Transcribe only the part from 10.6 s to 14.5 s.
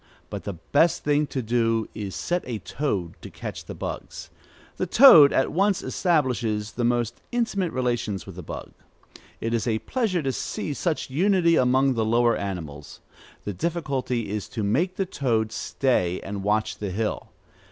such unity among the lower animals. The difficulty is